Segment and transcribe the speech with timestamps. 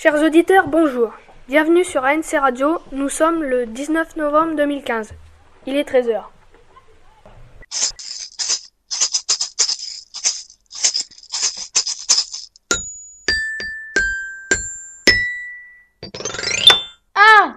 [0.00, 1.10] Chers auditeurs, bonjour.
[1.48, 2.78] Bienvenue sur ANC Radio.
[2.92, 5.12] Nous sommes le 19 novembre 2015.
[5.66, 6.22] Il est 13h.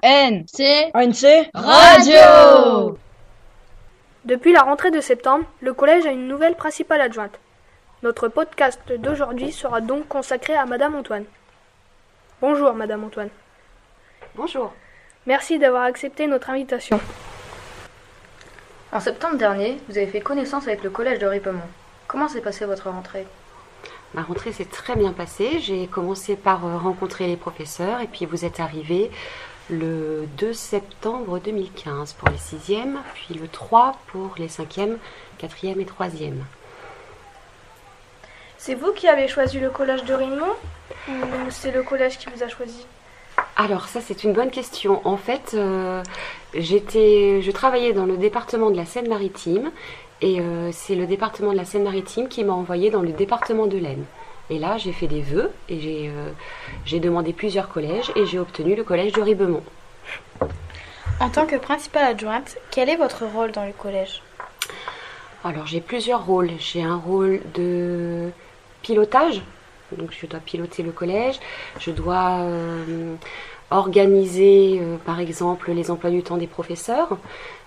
[0.02, 2.98] ANC ANC Radio
[4.26, 7.39] Depuis la rentrée de septembre, le collège a une nouvelle principale adjointe.
[8.02, 11.26] Notre podcast d'aujourd'hui sera donc consacré à Madame Antoine.
[12.42, 13.30] Bonjour Madame Antoine.
[14.34, 14.73] Bonjour.
[15.27, 16.99] Merci d'avoir accepté notre invitation.
[18.91, 21.62] En septembre dernier, vous avez fait connaissance avec le collège de Ripemont.
[22.08, 23.27] Comment s'est passée votre rentrée?
[24.16, 25.59] Ma rentrée s'est très bien passée.
[25.59, 29.12] J'ai commencé par euh, rencontrer les professeurs et puis vous êtes arrivé
[29.70, 34.98] le 2 septembre 2015 pour les 6e, puis le 3 pour les 5e,
[35.40, 36.34] 4e et 3e.
[38.63, 40.53] C'est vous qui avez choisi le collège de Rimont
[41.09, 41.13] ou
[41.49, 42.85] c'est le collège qui vous a choisi
[43.55, 45.01] Alors ça c'est une bonne question.
[45.03, 46.03] En fait, euh,
[46.53, 49.71] j'étais, je travaillais dans le département de la Seine-Maritime
[50.21, 53.79] et euh, c'est le département de la Seine-Maritime qui m'a envoyé dans le département de
[53.79, 54.05] l'Aisne.
[54.51, 56.29] Et là, j'ai fait des vœux et j'ai euh,
[56.85, 59.63] j'ai demandé plusieurs collèges et j'ai obtenu le collège de Ribemont.
[61.20, 64.22] En tant que principale adjointe, quel est votre rôle dans le collège?
[65.44, 66.51] Alors, j'ai plusieurs rôles.
[66.59, 68.29] J'ai un rôle de
[68.81, 69.41] pilotage.
[69.91, 71.40] Donc, je dois piloter le collège.
[71.79, 73.16] Je dois euh,
[73.72, 77.18] organiser, euh, par exemple, les emplois du temps des professeurs.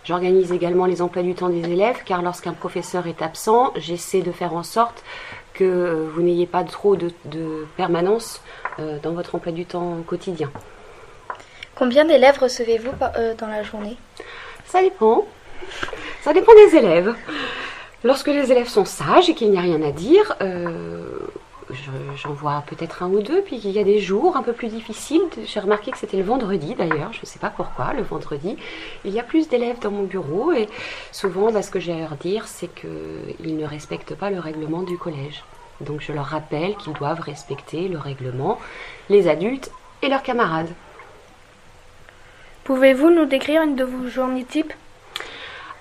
[0.05, 4.33] J'organise également les emplois du temps des élèves, car lorsqu'un professeur est absent, j'essaie de
[4.33, 5.05] faire en sorte
[5.53, 8.42] que vous n'ayez pas trop de, de permanence
[8.79, 10.51] euh, dans votre emploi du temps quotidien.
[11.75, 12.92] Combien d'élèves recevez-vous
[13.39, 13.97] dans la journée?
[14.67, 15.27] Ça dépend.
[16.23, 17.15] Ça dépend des élèves.
[18.05, 21.04] Lorsque les élèves sont sages et qu'il n'y a rien à dire, euh,
[22.17, 23.42] j'en vois peut-être un ou deux.
[23.42, 25.22] Puis il y a des jours un peu plus difficiles.
[25.44, 27.12] J'ai remarqué que c'était le vendredi d'ailleurs.
[27.12, 27.92] Je ne sais pas pourquoi.
[27.92, 28.56] Le vendredi,
[29.05, 30.69] il y a plus d'élèves dans mon bureau et
[31.12, 34.83] souvent, bah, ce que j'ai à leur dire, c'est qu'ils ne respectent pas le règlement
[34.83, 35.45] du collège.
[35.80, 38.58] Donc je leur rappelle qu'ils doivent respecter le règlement,
[39.08, 39.70] les adultes
[40.02, 40.70] et leurs camarades.
[42.64, 44.73] Pouvez-vous nous décrire une de vos journées types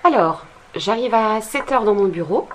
[0.02, 0.44] Alors,
[0.74, 2.48] j'arrive à 7 heures dans mon bureau.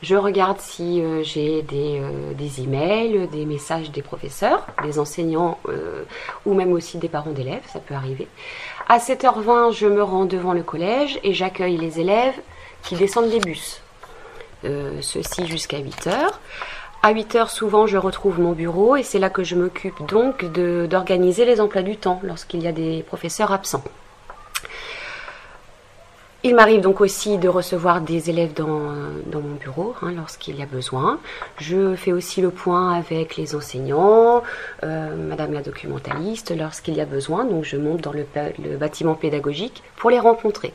[0.00, 5.58] Je regarde si euh, j'ai des, euh, des emails, des messages des professeurs, des enseignants
[5.68, 6.04] euh,
[6.46, 8.28] ou même aussi des parents d'élèves, ça peut arriver.
[8.88, 12.34] À 7h20, je me rends devant le collège et j'accueille les élèves
[12.82, 13.80] qui descendent des bus.
[14.62, 16.10] Ceci jusqu'à 8h.
[17.02, 21.44] À 8h, souvent, je retrouve mon bureau et c'est là que je m'occupe donc d'organiser
[21.44, 23.84] les emplois du temps lorsqu'il y a des professeurs absents.
[26.44, 30.66] Il m'arrive donc aussi de recevoir des élèves dans, mon bureau hein, lorsqu'il y a
[30.66, 31.18] besoin.
[31.58, 34.44] Je fais aussi le point avec les enseignants,
[34.84, 37.44] euh, Madame la documentaliste lorsqu'il y a besoin.
[37.44, 38.24] Donc je monte dans le,
[38.76, 40.72] bâtiment pédagogique pour les rencontrer.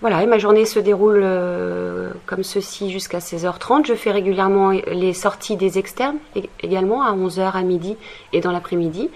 [0.00, 3.86] Voilà, et ma journée se déroule euh, comme ceci jusqu'à 16h30.
[3.86, 7.96] Je fais régulièrement les sorties des externes ég- également à 11h à midi
[8.32, 9.10] et dans l'après-midi.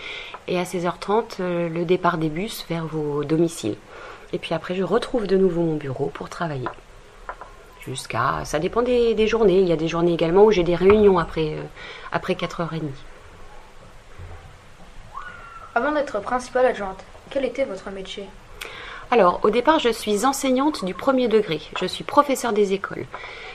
[0.46, 3.76] Et à 16h30, euh, le départ des bus vers vos domiciles.
[4.34, 6.68] Et puis après, je retrouve de nouveau mon bureau pour travailler.
[7.80, 8.44] Jusqu'à.
[8.44, 9.60] Ça dépend des, des journées.
[9.60, 11.62] Il y a des journées également où j'ai des réunions après, euh,
[12.10, 12.80] après 4h30.
[15.76, 18.24] Avant d'être principale adjointe, quel était votre métier?
[19.12, 21.60] Alors, au départ, je suis enseignante du premier degré.
[21.78, 23.06] Je suis professeure des écoles.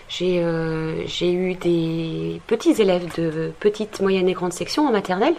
[0.08, 5.36] J'ai euh, j'ai eu des petits élèves de petite, moyenne et grande section en maternelle.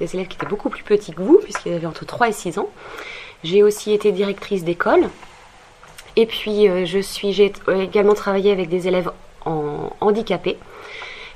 [0.00, 2.58] Des élèves qui étaient beaucoup plus petits que vous, puisqu'ils avaient entre 3 et 6
[2.58, 2.70] ans.
[3.44, 5.08] J'ai aussi été directrice d'école.
[6.16, 9.10] Et puis, euh, je suis, j'ai également travaillé avec des élèves
[10.00, 10.58] handicapés.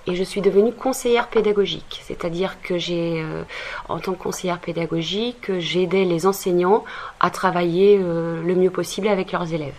[0.09, 3.45] Et je suis devenue conseillère pédagogique, c'est-à-dire que j'ai, euh,
[3.89, 6.85] en tant que conseillère pédagogique, j'aidais les enseignants
[7.21, 9.77] à travailler euh, le mieux possible avec leurs élèves.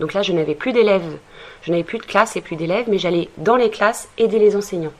[0.00, 1.18] Donc là, je n'avais plus d'élèves,
[1.62, 4.54] je n'avais plus de classe et plus d'élèves, mais j'allais dans les classes aider les
[4.54, 4.92] enseignants.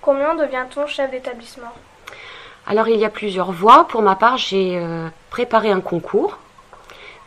[0.00, 1.72] Combien devient-on chef d'établissement?
[2.66, 3.86] Alors il y a plusieurs voies.
[3.88, 6.38] Pour ma part, j'ai euh, préparé un concours,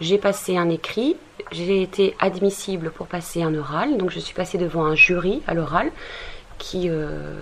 [0.01, 1.15] j'ai passé un écrit,
[1.51, 5.53] j'ai été admissible pour passer un oral, donc je suis passée devant un jury à
[5.53, 5.91] l'oral
[6.57, 7.41] qui euh,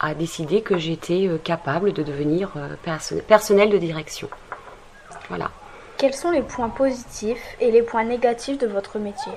[0.00, 2.50] a décidé que j'étais euh, capable de devenir
[2.84, 4.28] perso- personnel de direction.
[5.28, 5.50] Voilà.
[5.98, 9.32] Quels sont les points positifs et les points négatifs de votre métier?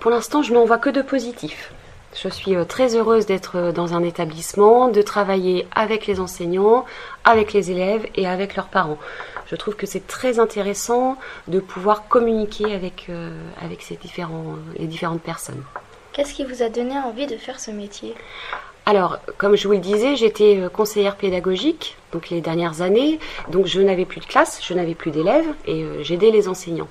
[0.00, 1.72] Pour l'instant, je n'en vois que de positif.
[2.14, 6.84] Je suis euh, très heureuse d'être euh, dans un établissement, de travailler avec les enseignants,
[7.24, 8.98] avec les élèves et avec leurs parents.
[9.46, 11.16] Je trouve que c'est très intéressant
[11.48, 13.30] de pouvoir communiquer avec, euh,
[13.80, 15.62] ces différents, les différentes personnes.
[16.12, 18.14] Qu'est-ce qui vous a donné envie de faire ce métier?
[18.86, 23.66] Alors, comme je vous le disais, j'étais euh, conseillère pédagogique donc les dernières années, donc
[23.66, 26.86] je n'avais plus de classe, je n'avais plus d'élèves et euh, j'aidais les enseignants.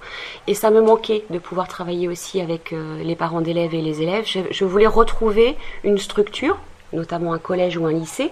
[0.48, 4.02] Et ça me manquait de pouvoir travailler aussi avec euh, les parents d'élèves et les
[4.02, 4.26] élèves.
[4.26, 6.58] Je, voulais retrouver une structure,
[6.92, 8.32] notamment un collège ou un lycée,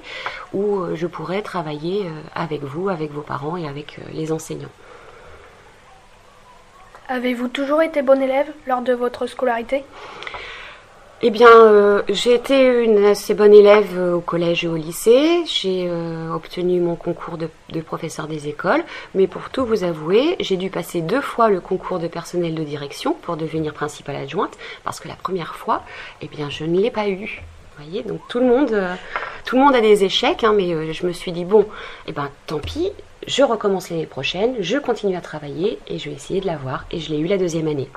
[0.53, 2.05] où je pourrais travailler
[2.35, 4.71] avec vous, avec vos parents et avec les enseignants.
[7.07, 9.83] Avez-vous toujours été bon élève lors de votre scolarité?
[11.23, 15.43] Eh bien, euh, j'ai été une assez bonne élève euh, au collège et au lycée.
[15.45, 17.47] J'ai euh, obtenu mon concours de,
[17.81, 18.83] professeur des écoles.
[19.13, 22.63] Mais pour tout vous avouer, j'ai dû passer deux fois le concours de personnel de
[22.63, 24.57] direction pour devenir principale adjointe.
[24.83, 25.83] Parce que la première fois,
[26.23, 27.43] eh bien, je ne l'ai pas eu.
[27.77, 28.75] Vous voyez, donc tout le monde,
[29.45, 31.67] tout le monde a des échecs, hein, mais je me suis dit bon,
[32.07, 32.91] eh ben tant pis,
[33.27, 36.85] je recommence l'année prochaine, je continue à travailler et je vais essayer de l'avoir.
[36.89, 37.89] Et je l'ai eu la deuxième année.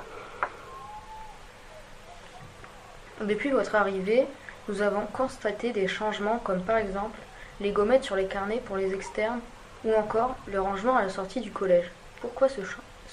[3.29, 4.27] Depuis votre arrivée,
[4.69, 7.19] nous avons constaté des changements comme par exemple
[7.61, 9.41] les gommettes sur les carnets pour les externes
[9.85, 11.91] ou encore le rangement à la sortie du collège.
[12.21, 12.61] Pourquoi ce,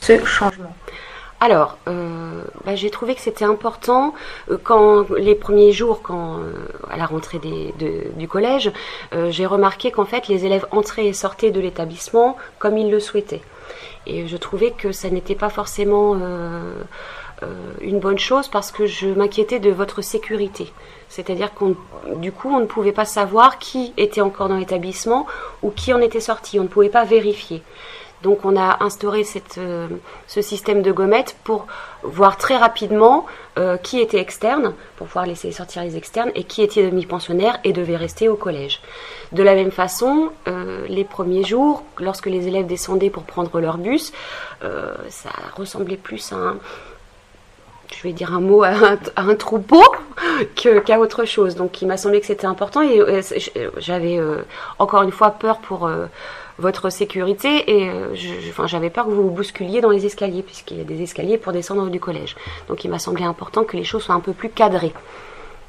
[0.01, 0.75] ce changement?
[1.39, 4.13] Alors, euh, bah, j'ai trouvé que c'était important
[4.49, 6.51] euh, quand les premiers jours, quand euh,
[6.89, 8.71] à la rentrée du collège,
[9.29, 13.41] j'ai remarqué qu'en fait les élèves entraient et sortaient de l'établissement comme ils le souhaitaient.
[14.07, 16.15] Et je trouvais que ça n'était pas forcément
[17.81, 20.71] une bonne chose parce que je m'inquiétais de votre sécurité.
[21.09, 21.75] C'est-à-dire qu'on,
[22.15, 25.27] du coup, on ne pouvait pas savoir qui était encore dans l'établissement
[25.61, 26.59] ou qui en était sorti.
[26.59, 27.61] On ne pouvait pas vérifier.
[28.23, 29.23] Donc on a instauré
[29.57, 29.87] euh,
[30.27, 31.65] ce système de gommettes pour
[32.03, 33.25] voir très rapidement
[33.57, 37.73] euh, qui était externe, pour pouvoir laisser sortir les externes, et qui était demi-pensionnaire et
[37.73, 38.79] devait rester au collège.
[39.31, 43.77] De la même façon, euh, les premiers jours, lorsque les élèves descendaient pour prendre leur
[43.77, 44.13] bus,
[44.63, 46.57] euh, ça ressemblait plus à un,
[47.93, 48.73] je vais dire un mot, à
[49.17, 49.83] un, troupeau
[50.55, 51.55] qu'à autre chose.
[51.55, 53.21] Donc il m'a semblé que c'était important et euh,
[53.77, 54.43] j'avais euh,
[54.79, 56.07] encore une fois peur pour euh,
[56.57, 57.91] votre sécurité et
[58.65, 61.53] j'avais peur que vous vous bousculiez dans les escaliers puisqu'il y a des escaliers pour
[61.53, 62.35] descendre du collège.
[62.67, 64.93] Donc il m'a semblé important que les choses soient un peu plus cadrées.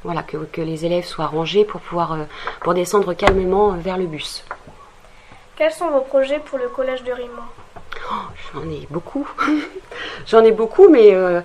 [0.04, 2.16] Voilà, que, les élèves soient rangés pour pouvoir
[2.60, 4.44] pour descendre calmement vers le bus.
[5.56, 7.61] Quels sont vos projets pour le collège de Rimont?
[8.52, 9.28] J'en ai beaucoup.
[10.26, 11.40] J'en ai beaucoup, mais euh,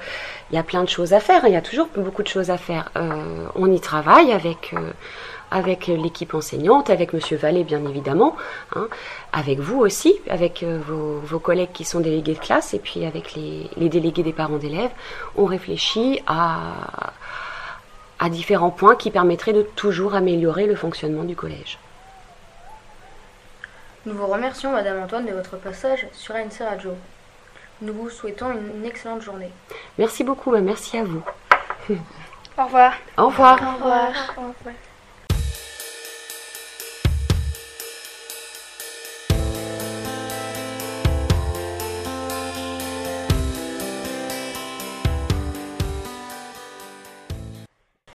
[0.51, 1.43] il y a plein de choses à faire.
[1.45, 2.91] Il y a toujours beaucoup de choses à faire.
[2.95, 4.91] Euh, on y travaille avec, euh,
[5.51, 8.35] avec l'équipe enseignante, avec Monsieur Vallée, bien évidemment,
[8.75, 8.87] hein,
[9.33, 13.33] avec vous aussi, avec vos, vos collègues qui sont délégués de classe, et puis avec
[13.33, 14.91] les, les délégués des parents d'élèves.
[15.35, 17.13] On réfléchit à,
[18.19, 21.77] à différents points qui permettraient de toujours améliorer le fonctionnement du collège.
[24.07, 26.95] Nous vous remercions, Madame Antoine, de votre passage sur ANC Radio.
[27.81, 29.51] Nous vous souhaitons une excellente journée.
[29.97, 31.21] Merci beaucoup, bah, merci à vous.
[32.57, 32.93] Au revoir.
[33.17, 33.61] Au revoir.
[33.61, 34.11] Au revoir.
[34.37, 34.75] Au revoir.